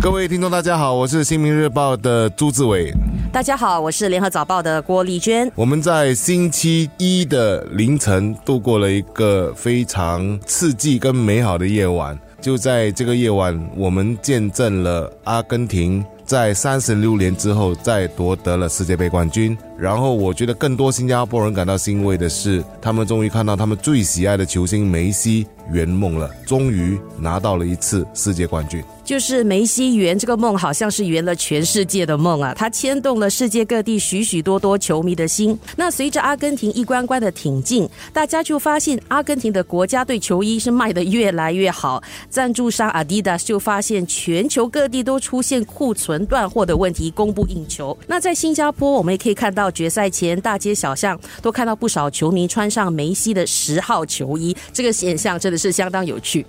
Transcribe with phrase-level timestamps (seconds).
[0.00, 2.92] 各位听众，大家好，我是新民日报的朱志伟。
[3.32, 5.50] 大家好，我是联合早报的郭丽娟。
[5.54, 12.16] 我们在星期一的凌晨度过了一个非常刺激跟美好的夜晚。
[12.40, 19.56] 就在这个夜晚，我们见证了阿根廷在三十六年之后再夺得了世界杯冠军。
[19.78, 28.82] 然后，我觉得更多新加坡人感到欣慰的是，他们终于看到他们最喜爱的球星梅西圆梦了，终于拿到了一次世界冠军。
[29.04, 32.52] 就是梅西圆这个梦，好像是圆了全世界的梦啊！
[32.56, 35.56] 他牵动了世界各地许许多多球迷的心。
[35.76, 42.02] 那随着阿根廷一关关的挺进，大家就发现阿根廷的国家队球衣是卖得越来越好。
[42.28, 47.96] 赞助商 Adidas 就发现全球各地都出现库存断货的问题，供不应求。
[48.08, 56.46] 那在新加坡，我们也可以看到决赛前大街小巷都看到不少球迷穿上梅西的十号球衣，这个现象真的是相当有趣。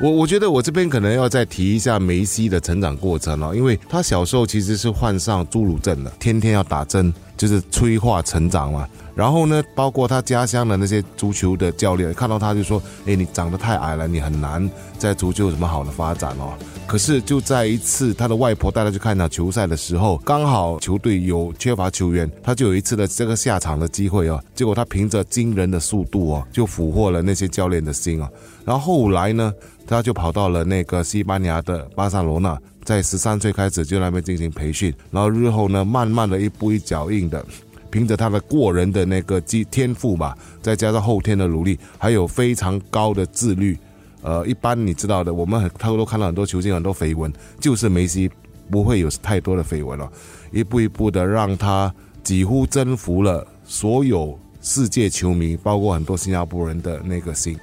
[0.00, 8.88] 我我觉得我这边可能要再提一下梅西的成长过程了，因为他小时候其实是患上侏儒症的，天天要打针，就是催化成长嘛。
[9.14, 16.54] 然后呢，包括他家乡的那些足球的教练看到他就说：“哎，你长得太矮了，你很难在足球有什么好的发展哦。”
[16.92, 24.38] 可是就在一次他的外婆带他去看场球赛的时候，刚好球队有缺乏球员，他就有一次的这个下场的机会哦。
[24.54, 28.28] 结果他凭着惊人的速度哦，就俘获了那些教练的心哦。
[28.66, 29.50] 然后后来呢，
[29.86, 37.42] 他就跑到了那个西班牙的巴塞罗那，在十三岁开始就那边进行培训，然后日后呢，慢慢的一步一脚印的。
[37.90, 43.78] 凭着他的过人的那个基天赋吧，再加上后天的努力，还有非常高的自律，
[44.22, 48.30] 呃，一般你知道的，我们很他都看到很多球星很多绯闻，就是梅西
[48.70, 50.10] 不会有太多的绯闻了，
[50.52, 51.92] 一步一步的让他
[52.22, 57.58] 几乎征服了所有世界球迷，包括很多新加坡人的那个心。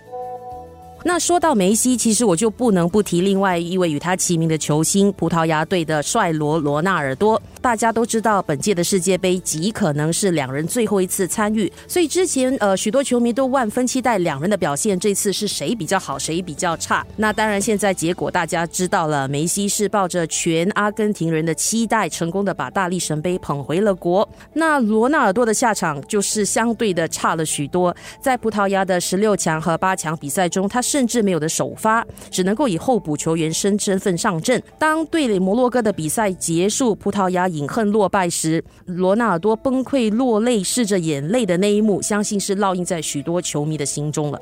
[1.03, 7.41] 那说到梅西，其实我就不能不提另外一位与他齐名的球星——葡萄牙队的帅罗罗纳尔多。
[7.61, 17.05] 大家都知道，本届的世界杯极可能是两人最后一次参与，所以之前呃许多球迷都万分期待两人的表现，这次是谁比较好，谁比较差？
[17.17, 24.27] 那当然，现在结果大家知道了，梅西是抱着全阿根廷人的期待，成功的把大力神杯捧回了国。
[24.53, 34.59] 那罗纳尔多的下场就是相对的差了许多，在葡萄牙的十六强和八强比赛中，他甚至没有的首发，只能够以候补球员身身份上阵。
[34.79, 44.39] 当对垒摩洛哥的比赛结束，葡萄牙饮恨落败时，罗纳尔多崩溃落泪，拭着眼泪的那一幕，相信是烙印在许多球迷的心中了。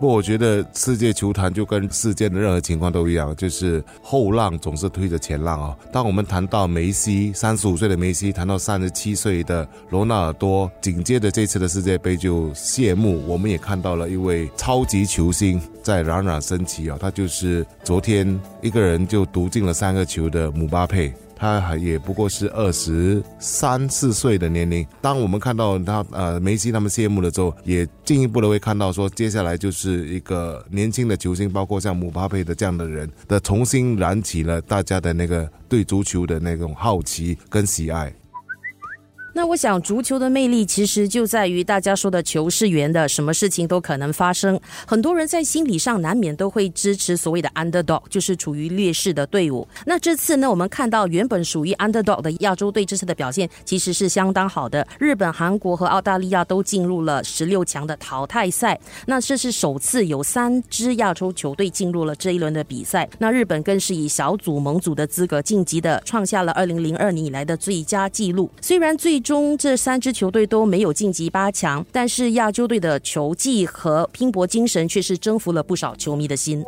[0.00, 5.76] 不，我觉得世界球坛就跟世界的任何情况都一样，就是后浪总是推着前浪啊。
[5.92, 16.96] 当我们谈到梅西，三十五岁的梅西，谈到三十七岁的罗纳尔多，紧接着这次的世界杯就谢幕，我们也看到了一位超级球星在冉冉升起啊。
[16.98, 21.12] 他就是昨天一个人就独进了三个球的姆巴佩。
[21.40, 24.86] 他还也不过是二十三四岁的年龄。
[25.00, 38.12] 当我们看到他呃梅西他们谢幕的时候，也进一步的会看到说，接下来就是一个年轻的球星，包括像姆巴佩的这样的人的重新燃起了大家的那个对足球的那种好奇跟喜爱。
[39.32, 44.60] 那我想，足球的魅力其实就在于大家说的“球是圆的”，什么事情都可能发生。
[44.86, 49.66] 很多人在心理上难免都会支持所谓的 underdog，就是处于劣势的队伍。
[49.86, 54.86] 那这次呢，我们看到原本属于 underdog 的亚洲队这次的表现其实是相当好的。
[54.98, 58.78] 日本、韩国和澳大利亚都进入了十六强的淘汰赛。
[59.06, 63.08] 那这是首次有三支亚洲球队进入了这一轮的比赛。
[63.18, 68.50] 那日本更是以小组盟组的资格晋级的，创下了二零零二年以来的最佳纪录。
[68.60, 76.64] 虽然最中这三支球队都没有晋级八强，但是亚洲队的球技和拼搏精神却是征服了不少球迷的心。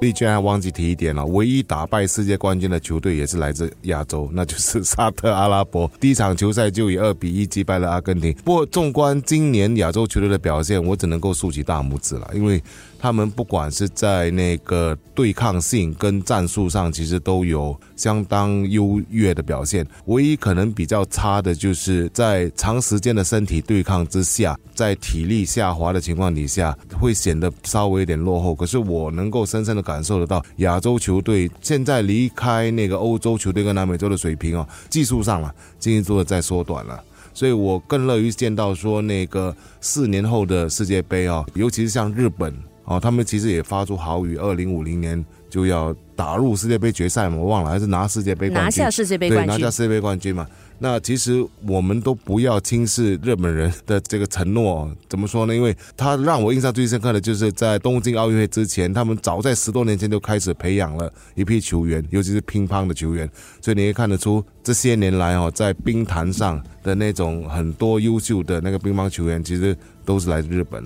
[0.00, 5.88] 丽娟还忘记提一点了，唯一打败世界冠军的球队也是来自亚洲，那就是沙特阿拉伯。
[6.00, 8.32] 第一场球赛就以二比一击败了阿根廷。
[8.44, 12.60] 不过，纵观今年亚洲球队的表现，我只能够竖起大拇指了，因为。
[13.02, 19.84] 他们不管是在那个对抗性跟战术上，其实都有相当优越的表现。
[20.04, 28.54] 唯一可能比较差的，就是在长时间的身体对抗之下，在体力下滑的情况底下，会显得稍微有点落后。
[28.54, 37.02] 可是我能够深深的感受得到，亚洲球队现在离开那个欧洲球队跟南美洲的水平哦，技术上了进一步的在缩短了。
[37.34, 42.54] 所以我更乐于见到说那个四年后的世界杯哦，尤其是像日本。
[42.84, 50.46] 哦，他们其实也发出豪语，二零五零年就要打入世界杯决赛嘛，我忘了还是拿世界杯冠军，拿下世界杯冠军，拿下世界杯冠军嘛。
[50.80, 55.54] 那其实我们都不要轻视日本人的这个承诺，怎么说呢？
[55.54, 63.30] 因为他让我印象最深刻的就是在东京奥运会之前，他们早在十多年前就开始培养了一批球员，尤其是乒乓的球员。
[63.60, 70.82] 所以你可以看得出，这些年来哦，在冰坛上的那种很多优秀的那个乒乓球员，其实都是来自日本。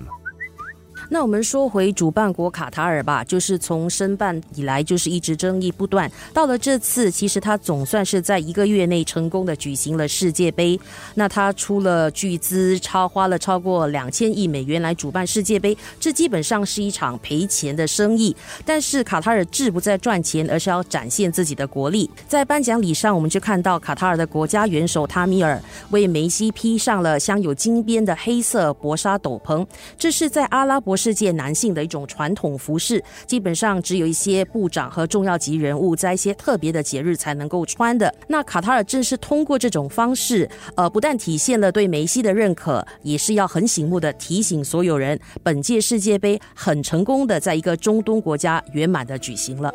[1.09, 10.77] 那我们说回主办国卡塔尔吧，就是从申办以来就是一直争议不断，到了这次，其实他总算是在一个月内成功的举行了世界杯。
[11.15, 18.35] 那他出了巨资，超花了超过两千亿美元来主办世界杯，这基本上是一场赔钱的生意。
[18.65, 22.09] 但是卡塔尔志不在赚钱，而是要展现自己的国力。
[22.27, 25.61] 在颁奖礼上，我们就看到卡塔尔的国家元首塔米尔
[25.91, 29.65] 为梅西披上了镶有金边的黑色薄纱斗篷，
[29.97, 30.96] 这是在阿拉伯。
[30.97, 38.13] 世界男性的一种传统服饰，基本上只有一些部长和重要级人物在一些特别的节日才能够穿的。
[38.27, 49.71] 那卡塔尔正是通过这种方式，呃，不但体现了对梅西的认可，也是要很醒目的提醒所有人，本届世界杯很成功的在一个中东国家圆满的举行了。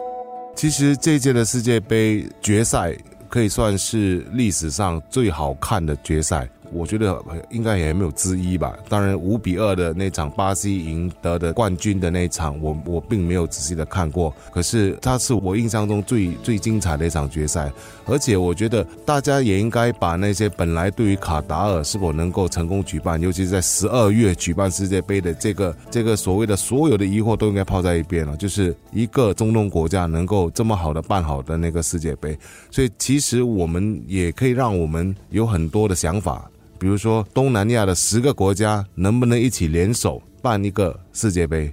[0.57, 2.95] 其实这届的世界杯决赛
[3.29, 6.49] 可以算是历史上最好看的决赛。
[6.73, 8.77] 我觉得应该也没有之一吧。
[8.89, 14.35] 当然，五比二的那场巴西赢得的冠军的那一场，我我并没有仔细的看过。
[14.53, 17.71] 可是，它是我印象中最最精彩的一场决赛。
[18.07, 28.37] 而且，我觉得大家也应该把那些本来对于卡达尔是否能够成功举办，尤其是在十二月举办世界杯的这个这个所谓的所有的疑惑都应该抛在一边了。
[28.37, 32.37] 就是一个中东国家能够这么好的办好的那个世界杯，
[32.71, 36.51] 所以其实我们也可以让我们有很多的想法。
[36.83, 41.71] 比如说，东南亚的十个国家能不能一起联手办一个世界杯？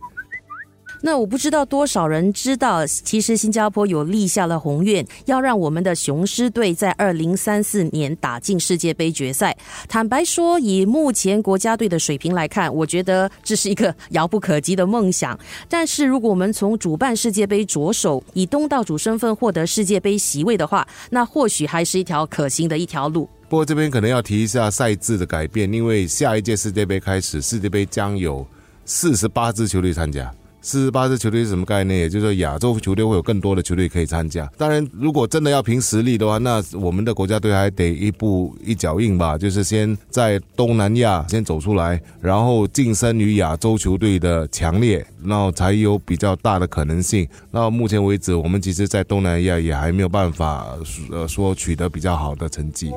[1.02, 9.58] 那我不知道多少人知道，其实新加坡有立下了宏愿，要让我们的雄狮队在二零三四年打进世界杯决赛。
[9.88, 15.36] 坦白说，以目前国家队的水平来看，我觉得这是一个遥不可及的梦想。
[15.68, 23.28] 但是，如果我们从主办世界杯着手，以东道主身份获得世界杯席位的话，那或许还是一条可行的一条路。
[23.50, 28.46] 不过这边可能要提一下赛制的改变，因为下一届世界杯开始，世界杯将有
[28.86, 30.32] 四十八支球队参加。
[30.62, 32.02] 四十八支球队是什么概念？
[32.02, 34.46] 也就是说，亚洲球队会有更多的球队可以参加。
[34.58, 47.28] 当然，如果真的要凭实力的话，那我们的国家队还得一步一脚印吧，就是先在东南亚先走出来，然后晋升于亚洲球队的强烈，然后才有比较大的可能性。
[47.52, 50.68] 到目前为止，我们其实，在东南亚也还没有办法
[51.10, 52.92] 呃说取得比较好的成绩。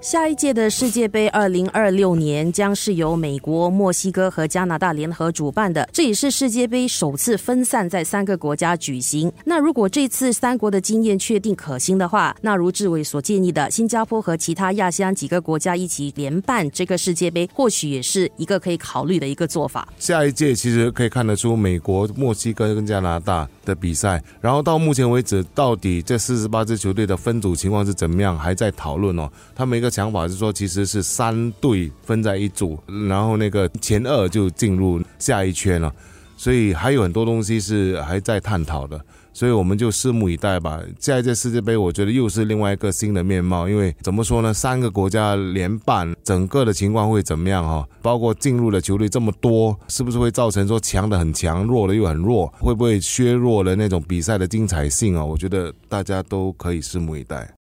[0.00, 9.30] 下一届的世界杯，二零二六年将是由美国、墨西哥和加拿大联合主办的，这也是世界杯首次分散在三个国家举行。
[9.44, 19.86] 那如果这次三国的经验确定可行的话，那如志伟所建议的，新加坡和其他亚细安几个国家一起联办这个世界杯，或许也是一个可以考虑的一个做法。
[19.98, 29.30] 下一届其实可以看得出，美国、墨西哥跟加拿大的比赛，然后到目前为止，到底这四十八支球队的分组情况是怎么样，还在讨论哦。
[29.54, 29.89] 他每个。
[29.90, 32.78] 想法是说，其实是三队分在一组，
[33.08, 35.92] 然后那个前二就进入下一圈了，
[36.36, 39.00] 所以还有很多东西是还在探讨的，
[39.32, 40.80] 所以我们就拭目以待吧。
[40.98, 47.86] 下一届世界杯，我觉得又是另外一个新的面貌，因为怎么说呢，三个国家联办，整个的情况会怎么样哈？
[48.00, 52.46] 包括进入的球队这么多，是不是会造成说强的很强，弱的又很弱？
[52.58, 55.24] 会不会削弱了那种比赛的精彩性啊？
[55.24, 57.52] 我觉得大家都可以拭目以待。